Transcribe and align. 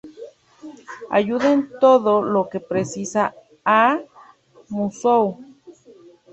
Ayuda 1.19 1.47
en 1.55 1.61
todo 1.81 2.13
lo 2.33 2.41
que 2.49 2.59
precisa 2.71 3.23
a 3.79 3.83
Mizuho. 4.75 5.31